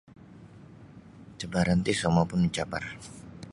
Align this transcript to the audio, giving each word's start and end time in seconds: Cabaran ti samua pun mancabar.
Cabaran 1.39 1.79
ti 1.85 1.93
samua 1.99 2.23
pun 2.29 2.41
mancabar. 2.43 2.83